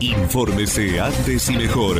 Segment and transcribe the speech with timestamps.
[0.00, 1.96] Infórmese antes y mejor.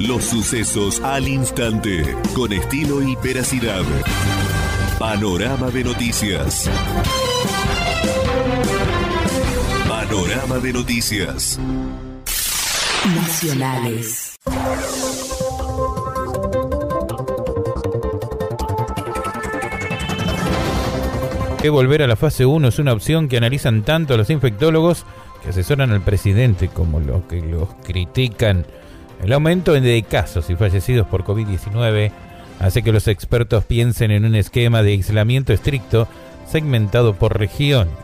[0.00, 3.82] Los sucesos al instante, con estilo y veracidad.
[4.98, 6.68] Panorama de noticias.
[9.88, 11.58] Panorama de noticias.
[13.14, 14.38] Nacionales.
[21.60, 25.06] Que volver a la fase 1 es una opción que analizan tanto los infectólogos
[25.42, 28.66] que asesoran al presidente como los que los critican.
[29.22, 32.10] El aumento de casos y fallecidos por COVID-19
[32.60, 36.08] hace que los expertos piensen en un esquema de aislamiento estricto
[36.46, 37.94] segmentado por regiones.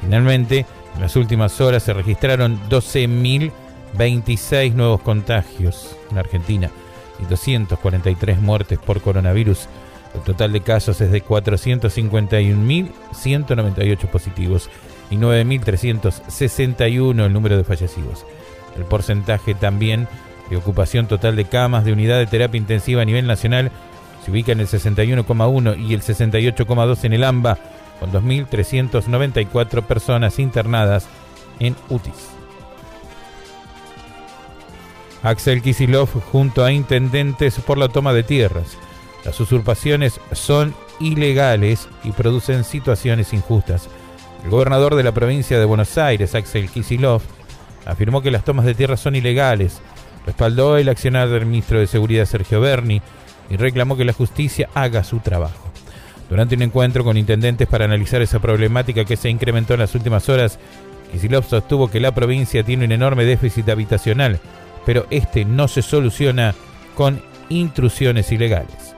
[0.00, 6.70] Finalmente, en las últimas horas se registraron 12.026 nuevos contagios en Argentina
[7.20, 9.68] y 243 muertes por coronavirus.
[10.14, 14.70] El total de casos es de 451.198 positivos
[15.10, 18.24] y 9.361 el número de fallecidos.
[18.76, 20.06] El porcentaje también
[20.50, 23.70] de ocupación total de camas de unidad de terapia intensiva a nivel nacional
[24.24, 27.58] se ubica en el 61,1 y el 68,2 en el AMBA,
[28.00, 31.06] con 2.394 personas internadas
[31.58, 32.30] en UTIs.
[35.22, 38.78] Axel Kisilov junto a intendentes por la toma de tierras.
[39.28, 43.86] Las usurpaciones son ilegales y producen situaciones injustas.
[44.42, 47.20] El gobernador de la provincia de Buenos Aires, Axel Kisilov,
[47.84, 49.82] afirmó que las tomas de tierra son ilegales,
[50.24, 53.02] respaldó el accionar del ministro de Seguridad Sergio Berni
[53.50, 55.70] y reclamó que la justicia haga su trabajo.
[56.30, 60.26] Durante un encuentro con intendentes para analizar esa problemática que se incrementó en las últimas
[60.30, 60.58] horas,
[61.12, 64.40] Kisilov sostuvo que la provincia tiene un enorme déficit habitacional,
[64.86, 66.54] pero este no se soluciona
[66.94, 68.97] con intrusiones ilegales.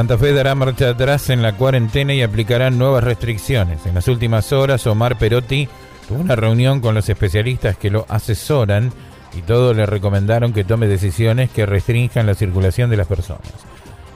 [0.00, 3.84] Santa Fe dará marcha atrás en la cuarentena y aplicará nuevas restricciones.
[3.84, 5.68] En las últimas horas, Omar Perotti
[6.08, 8.94] tuvo una reunión con los especialistas que lo asesoran
[9.36, 13.52] y todos le recomendaron que tome decisiones que restrinjan la circulación de las personas.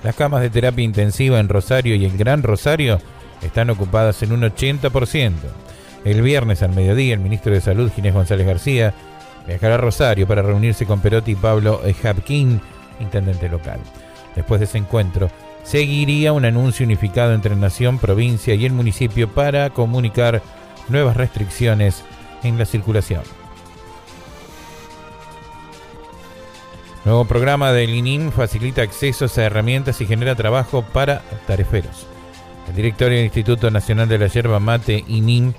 [0.03, 2.99] Las camas de terapia intensiva en Rosario y el Gran Rosario
[3.43, 5.33] están ocupadas en un 80%.
[6.07, 8.95] El viernes al mediodía, el ministro de Salud, Ginés González García,
[9.47, 12.63] viajará a Rosario para reunirse con Perotti y Pablo Ejapquín,
[13.01, 13.81] intendente local.
[14.35, 15.31] Después de ese encuentro,
[15.65, 20.43] seguiría un anuncio unificado entre Nación, provincia y el municipio para comunicar
[20.89, 22.05] nuevas restricciones
[22.43, 23.23] en la circulación.
[27.05, 32.07] Nuevo programa del INIM facilita accesos a herramientas y genera trabajo para tareferos.
[32.69, 35.53] El directorio del Instituto Nacional de la Yerba Mate, INIM,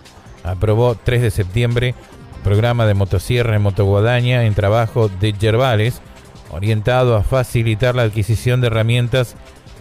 [0.43, 1.95] aprobó 3 de septiembre
[2.43, 6.01] programa de motosierra en motoguadaña en trabajo de yerbales,
[6.51, 9.35] orientado a facilitar la adquisición de herramientas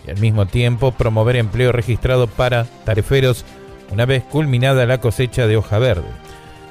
[0.07, 3.45] y al mismo tiempo promover empleo registrado para tareferos
[3.91, 6.09] una vez culminada la cosecha de hoja verde.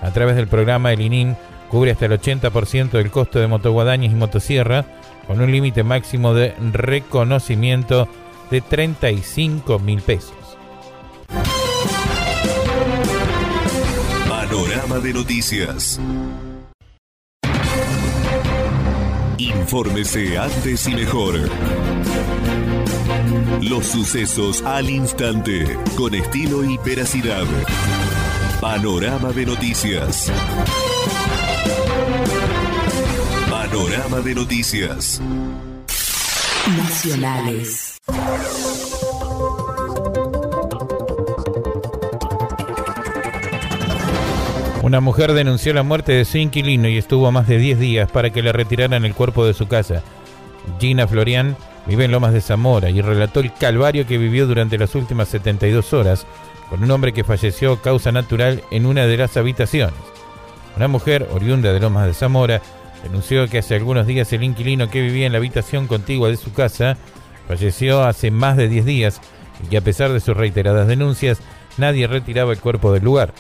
[0.02, 1.36] A través del programa el INIM
[1.70, 4.86] cubre hasta el 80% del costo de motoguadañas y motosierra
[5.28, 8.08] con un límite máximo de reconocimiento
[8.52, 10.36] de 35 mil pesos.
[14.28, 16.00] Panorama de noticias.
[19.38, 21.50] Infórmese antes y mejor.
[23.62, 27.46] Los sucesos al instante, con estilo y veracidad.
[28.60, 30.32] Panorama de noticias.
[33.50, 35.22] Panorama de noticias.
[36.78, 38.02] Nacionales.
[44.82, 48.32] Una mujer denunció la muerte de su inquilino y estuvo más de 10 días para
[48.32, 50.04] que le retiraran el cuerpo de su casa.
[50.80, 51.56] Gina Florian
[51.88, 55.94] vive en Lomas de Zamora y relató el calvario que vivió durante las últimas 72
[55.94, 56.26] horas
[56.70, 60.00] con un hombre que falleció causa natural en una de las habitaciones.
[60.76, 62.62] Una mujer oriunda de Lomas de Zamora
[63.04, 66.54] denunció que hace algunos días el inquilino que vivía en la habitación contigua de su
[66.54, 66.98] casa
[67.48, 69.22] falleció hace más de 10 días
[69.64, 71.42] y que a pesar de sus reiteradas denuncias
[71.78, 73.34] nadie retiraba el cuerpo del lugar.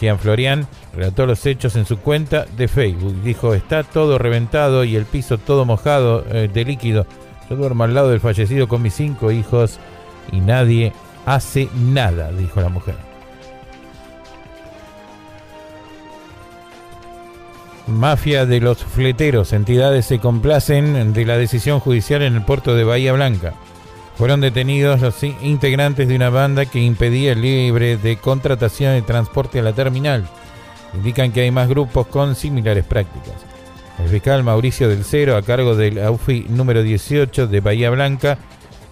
[0.00, 3.22] Jean Florian relató los hechos en su cuenta de Facebook.
[3.22, 7.06] Dijo, está todo reventado y el piso todo mojado eh, de líquido.
[7.48, 9.78] Yo duermo al lado del fallecido con mis cinco hijos
[10.32, 10.92] y nadie
[11.26, 12.96] hace nada, dijo la mujer.
[17.86, 22.84] Mafia de los fleteros, entidades se complacen de la decisión judicial en el puerto de
[22.84, 23.52] Bahía Blanca.
[24.16, 29.58] Fueron detenidos los integrantes de una banda que impedía el libre de contratación y transporte
[29.58, 30.26] a la terminal.
[30.94, 33.53] Indican que hay más grupos con similares prácticas.
[33.98, 38.38] El fiscal Mauricio del Cero, a cargo del AUFI número 18 de Bahía Blanca,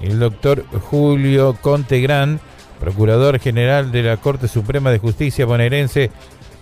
[0.00, 2.40] el doctor Julio Contegrán,
[2.80, 6.10] procurador general de la Corte Suprema de Justicia bonaerense,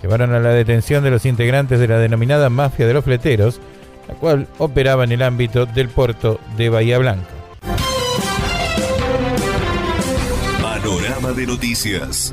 [0.03, 3.61] llevaron a la detención de los integrantes de la denominada mafia de los fleteros,
[4.09, 7.29] la cual operaba en el ámbito del puerto de Bahía Blanca.
[10.61, 12.33] Panorama de noticias.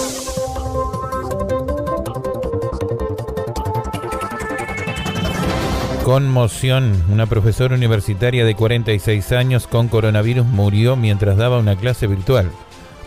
[6.11, 7.05] Conmoción.
[7.09, 12.51] Una profesora universitaria de 46 años con coronavirus murió mientras daba una clase virtual.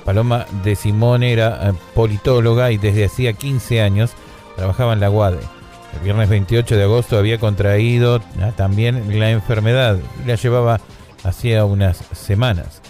[0.06, 4.12] Paloma de Simón era eh, politóloga y desde hacía 15 años
[4.56, 5.40] trabajaba en la UADE.
[5.92, 9.98] El viernes 28 de agosto había contraído ah, también la enfermedad.
[10.24, 10.80] La llevaba
[11.24, 12.80] hacía unas semanas.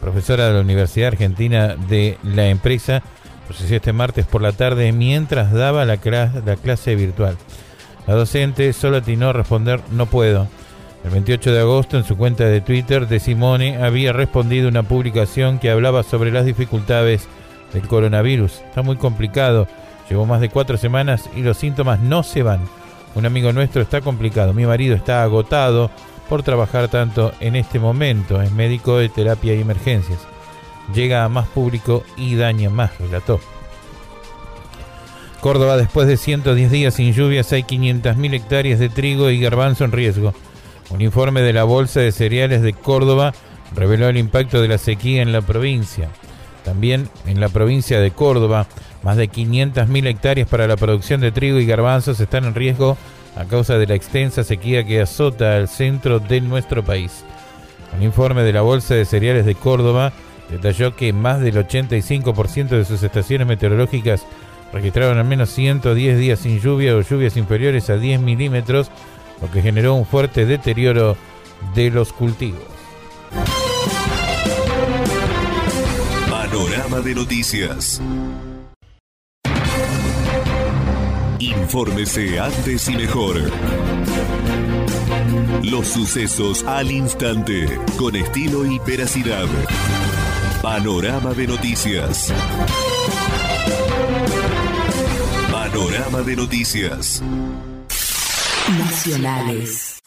[0.00, 3.02] Profesora de la Universidad Argentina de la empresa,
[3.48, 7.36] procedió este martes por la tarde mientras daba la clase virtual.
[8.06, 10.46] La docente solo atinó a responder no puedo.
[11.04, 15.58] El 28 de agosto en su cuenta de Twitter de Simone había respondido una publicación
[15.58, 17.28] que hablaba sobre las dificultades
[17.72, 18.60] del coronavirus.
[18.66, 19.66] Está muy complicado.
[20.08, 22.60] Llevo más de cuatro semanas y los síntomas no se van.
[23.14, 24.52] Un amigo nuestro está complicado.
[24.52, 25.90] Mi marido está agotado
[26.28, 28.40] por trabajar tanto en este momento.
[28.40, 30.20] Es médico de terapia y emergencias.
[30.94, 33.40] Llega a más público y daña más, relató.
[35.44, 39.92] Córdoba, después de 110 días sin lluvias, hay 500.000 hectáreas de trigo y garbanzo en
[39.92, 40.32] riesgo.
[40.88, 43.34] Un informe de la Bolsa de Cereales de Córdoba
[43.74, 46.08] reveló el impacto de la sequía en la provincia.
[46.64, 48.66] También en la provincia de Córdoba,
[49.02, 52.96] más de 500.000 hectáreas para la producción de trigo y garbanzos están en riesgo
[53.36, 57.22] a causa de la extensa sequía que azota al centro de nuestro país.
[57.94, 60.10] Un informe de la Bolsa de Cereales de Córdoba
[60.50, 64.24] detalló que más del 85% de sus estaciones meteorológicas
[64.74, 68.90] registraron al menos 110 días sin lluvia o lluvias inferiores a 10 milímetros,
[69.40, 71.16] lo que generó un fuerte deterioro
[71.74, 72.64] de los cultivos.
[76.28, 78.02] Panorama de noticias.
[81.38, 83.36] Infórmese antes y mejor.
[85.62, 89.46] Los sucesos al instante, con estilo y veracidad.
[90.62, 92.32] Panorama de noticias.
[96.22, 97.22] De noticias.
[98.78, 100.00] Nacionales.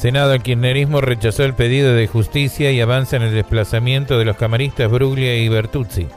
[0.00, 4.36] Senado, el kirchnerismo rechazó el pedido de justicia y avanza en el desplazamiento de los
[4.36, 6.08] camaristas Bruglia y Bertuzzi.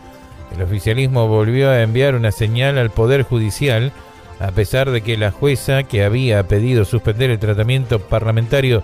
[0.56, 3.92] El oficialismo volvió a enviar una señal al Poder Judicial,
[4.40, 8.82] a pesar de que la jueza que había pedido suspender el tratamiento parlamentario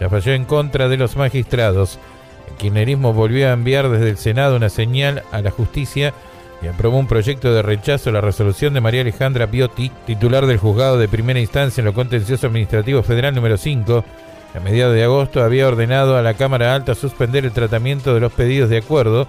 [0.00, 2.00] ya falló en contra de los magistrados.
[2.50, 6.12] El kirchnerismo volvió a enviar desde el Senado una señal a la justicia
[6.62, 10.58] y aprobó un proyecto de rechazo a la resolución de María Alejandra Biotti, titular del
[10.58, 14.04] juzgado de primera instancia en lo contencioso administrativo federal número 5,
[14.54, 18.32] a mediados de agosto había ordenado a la Cámara Alta suspender el tratamiento de los
[18.32, 19.28] pedidos de acuerdo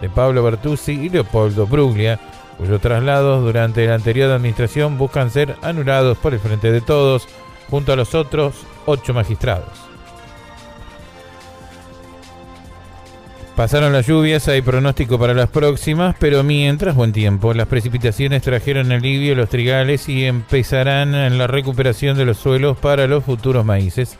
[0.00, 2.20] de Pablo Bertuzzi y Leopoldo Bruglia,
[2.56, 7.26] cuyos traslados durante la anterior administración buscan ser anulados por el Frente de Todos,
[7.68, 8.54] junto a los otros
[8.86, 9.89] ocho magistrados.
[13.56, 18.90] Pasaron las lluvias, hay pronóstico para las próximas, pero mientras, buen tiempo, las precipitaciones trajeron
[18.90, 23.64] alivio a los trigales y empezarán en la recuperación de los suelos para los futuros
[23.64, 24.16] maíces.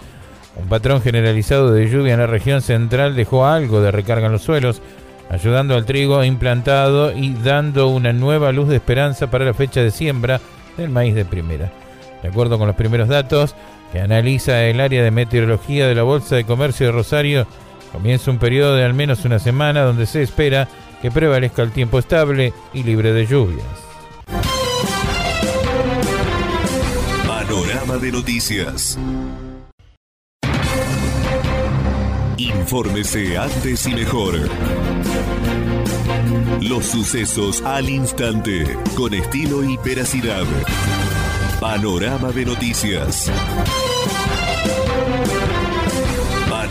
[0.57, 4.43] Un patrón generalizado de lluvia en la región central dejó algo de recarga en los
[4.43, 4.83] suelos,
[5.31, 9.91] ayudando al trigo implantado y dando una nueva luz de esperanza para la fecha de
[9.91, 10.41] siembra
[10.77, 11.73] del maíz de primera.
[12.23, 13.55] De acuerdo con los primeros datos
[13.93, 17.47] que analiza el área de meteorología de la Bolsa de Comercio de Rosario,
[17.93, 20.69] comienza un periodo de al menos una semana donde se espera
[21.01, 23.67] que prevalezca el tiempo estable y libre de lluvias.
[27.27, 28.99] Panorama de noticias.
[32.37, 34.35] Infórmese antes y mejor.
[36.61, 40.45] Los sucesos al instante, con estilo y veracidad.
[41.61, 43.31] Panorama de noticias.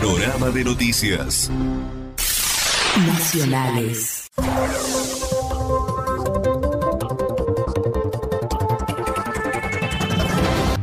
[0.00, 1.50] Panorama de noticias.
[3.06, 4.30] Nacionales.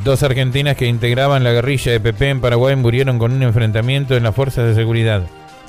[0.04, 4.22] Dos argentinas que integraban la guerrilla de PP en Paraguay murieron con un enfrentamiento en
[4.22, 5.24] las fuerzas de seguridad.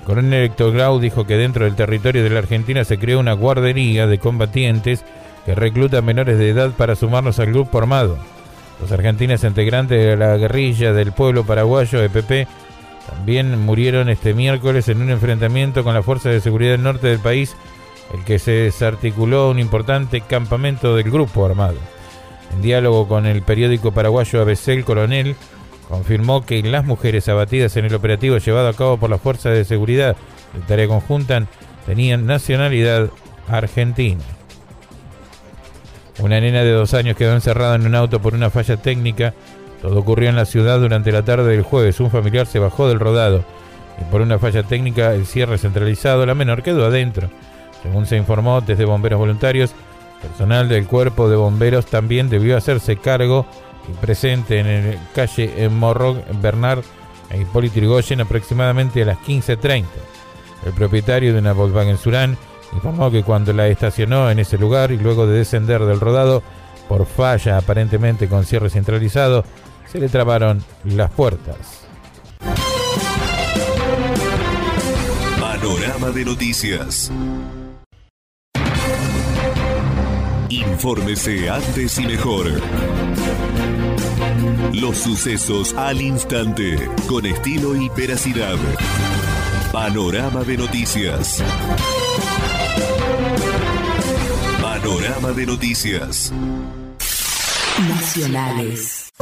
[0.05, 4.07] Coronel Héctor Grau dijo que dentro del territorio de la Argentina se creó una guardería
[4.07, 5.07] de combatientes
[5.47, 8.19] que recluta menores de edad para sumarnos al grupo armado.
[8.79, 12.47] Los argentinos integrantes de la guerrilla del pueblo paraguayo EPP
[13.09, 17.19] también murieron este miércoles en un enfrentamiento con las fuerzas de seguridad del norte del
[17.19, 17.57] país,
[18.13, 21.77] el que se desarticuló un importante campamento del grupo armado.
[22.55, 25.37] En diálogo con el periódico paraguayo ABC, el coronel
[25.89, 29.65] confirmó que las mujeres abatidas en el operativo llevado a cabo por las fuerzas de
[29.65, 30.17] seguridad
[30.53, 31.47] de tarea conjunta
[31.87, 33.11] tenían nacionalidad
[33.49, 34.23] argentina.
[36.19, 39.35] Una nena de dos años quedó encerrada en un auto por una falla técnica.
[39.83, 42.01] Todo ocurrió en la ciudad durante la tarde del jueves.
[42.01, 43.45] Un familiar se bajó del rodado
[44.01, 47.29] y por una falla técnica el cierre centralizado, la menor quedó adentro.
[47.83, 49.75] Según se informó desde bomberos voluntarios,
[50.23, 53.47] Personal del cuerpo de bomberos también debió hacerse cargo
[53.89, 56.83] y presente en el calle Morro Bernard
[57.31, 59.85] e Hipólito Yrigoyen aproximadamente a las 15.30.
[60.67, 62.37] El propietario de una Volkswagen Surán
[62.73, 66.43] informó que cuando la estacionó en ese lugar y luego de descender del rodado
[66.89, 69.45] por falla aparentemente con cierre centralizado,
[69.91, 71.85] se le trabaron las puertas.
[75.41, 77.11] Panorama de noticias.
[80.51, 82.61] Infórmese antes y mejor.
[84.73, 88.57] Los sucesos al instante, con estilo y veracidad.
[89.73, 91.43] Panorama de noticias.
[94.63, 96.33] Panorama de noticias.
[97.89, 99.13] Nacionales.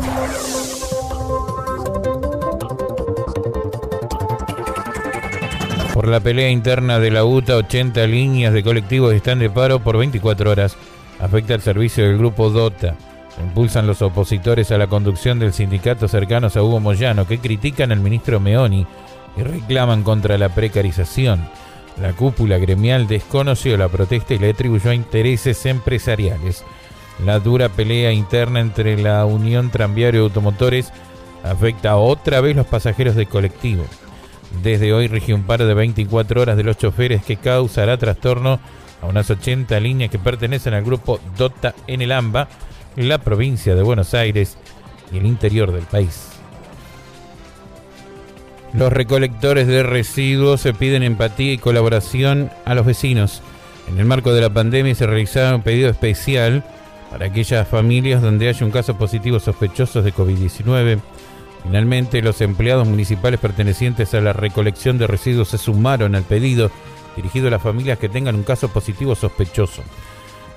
[6.06, 9.98] Por la pelea interna de la UTA, 80 líneas de colectivos están de paro por
[9.98, 10.76] 24 horas
[11.18, 12.94] afecta el servicio del grupo DOTA.
[13.42, 17.98] impulsan los opositores a la conducción del sindicato cercanos a Hugo Moyano, que critican al
[17.98, 18.86] ministro Meoni
[19.36, 21.48] y reclaman contra la precarización.
[22.00, 26.64] La cúpula gremial desconoció la protesta y le atribuyó a intereses empresariales.
[27.25, 30.92] La dura pelea interna entre la Unión Tranviario de Automotores
[31.42, 33.84] afecta otra vez los pasajeros de colectivo.
[34.62, 38.61] Desde hoy rige un paro de 24 horas de los choferes que causará trastorno
[39.03, 42.49] a unas 80 líneas que pertenecen al grupo DOTA en el AMBA,
[42.97, 44.57] la provincia de Buenos Aires
[45.12, 46.29] y el interior del país.
[48.73, 53.43] Los recolectores de residuos se piden empatía y colaboración a los vecinos.
[53.88, 56.65] En el marco de la pandemia se realizaba un pedido especial
[57.11, 61.00] para aquellas familias donde haya un caso positivo sospechoso de COVID-19.
[61.66, 66.70] Finalmente, los empleados municipales pertenecientes a la recolección de residuos se sumaron al pedido
[67.16, 69.82] dirigido a las familias que tengan un caso positivo sospechoso.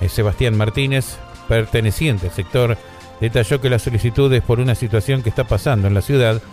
[0.01, 2.77] Eh, Sebastián Martínez, perteneciente al sector,
[3.19, 6.43] detalló que la solicitud es por una situación que está pasando en la ciudad,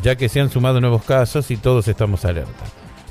[0.00, 2.64] ya que se han sumado nuevos casos y todos estamos alerta.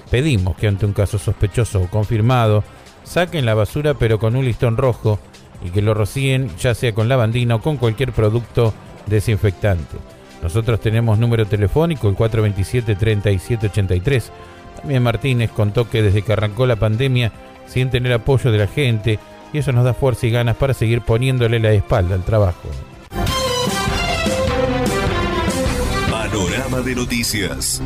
[0.10, 2.64] Pedimos que ante un caso sospechoso o confirmado,
[3.04, 5.20] saquen la basura pero con un listón rojo
[5.66, 8.74] y que lo rocíen ya sea con lavandina o con cualquier producto
[9.08, 10.13] desinfectante.
[10.44, 14.32] Nosotros tenemos número telefónico el 427-3783
[14.84, 17.32] también Martínez contó que desde que arrancó la pandemia
[17.68, 19.18] sienten el apoyo de la gente
[19.54, 22.70] y eso nos da fuerza y ganas para seguir poniéndole la espalda al trabajo.
[26.12, 27.82] Panorama de noticias.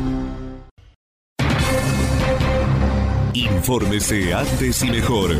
[3.32, 5.30] Infórmese antes y mejor.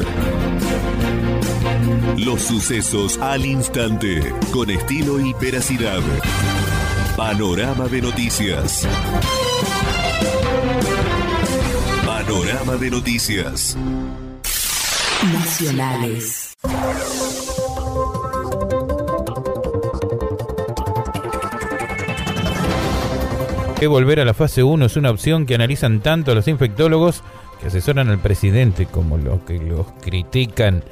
[2.19, 6.03] Los sucesos al instante, con estilo y veracidad.
[7.19, 8.87] Panorama de noticias.
[12.07, 13.77] Panorama de noticias.
[15.33, 16.57] Nacionales.
[23.81, 27.25] Que volver a la fase 1 es una opción que analizan tanto los infectólogos
[27.61, 30.85] que asesoran al presidente como los que los critican.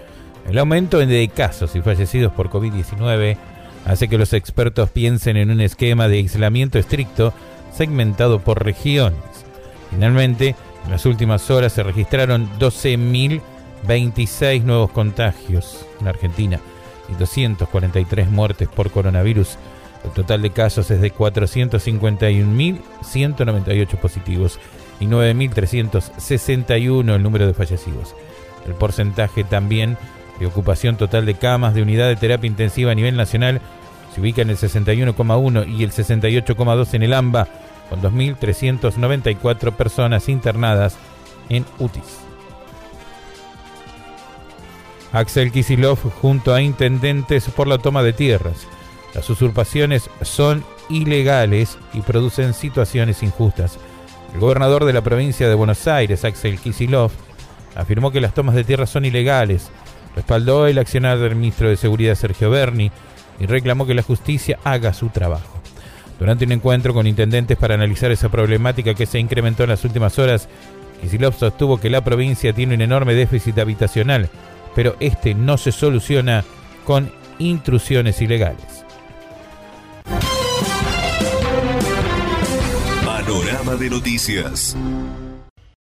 [0.48, 3.36] El aumento de casos y fallecidos por COVID-19
[3.86, 7.34] hace que los expertos piensen en un esquema de aislamiento estricto
[7.72, 9.20] segmentado por regiones.
[9.90, 16.58] Finalmente, en las últimas horas se registraron 12.026 nuevos contagios en Argentina
[17.08, 19.56] y 243 muertes por coronavirus.
[20.04, 24.58] El total de casos es de 451.198 positivos
[24.98, 28.16] y 9.361 el número de fallecidos.
[28.66, 29.96] El porcentaje también
[30.38, 33.60] de ocupación total de camas de unidad de terapia intensiva a nivel nacional
[34.14, 37.48] se ubica en el 61,1 y el 68,2 en el AMBA,
[37.90, 40.96] con 2.394 personas internadas
[41.48, 42.20] en UTIs.
[45.12, 48.66] Axel Kisilov junto a intendentes por la toma de tierras.
[49.14, 53.78] Las usurpaciones son ilegales y producen situaciones injustas.
[54.34, 57.12] El gobernador de la provincia de Buenos Aires, Axel Kisilov,
[57.74, 59.70] afirmó que las tomas de tierra son ilegales,
[60.16, 62.90] respaldó el accionar del ministro de Seguridad Sergio Berni
[63.38, 65.60] y reclamó que la justicia haga su trabajo.
[66.18, 70.18] Durante un encuentro con intendentes para analizar esa problemática que se incrementó en las últimas
[70.18, 70.48] horas,
[71.02, 74.30] Kisilov sostuvo que la provincia tiene un enorme déficit habitacional,
[74.74, 76.44] pero este no se soluciona
[76.84, 78.84] con intrusiones ilegales.
[83.04, 84.74] Panorama de noticias.